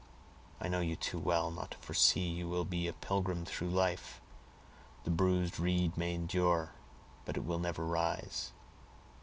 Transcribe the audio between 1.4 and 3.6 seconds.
not to foresee you will be a pilgrim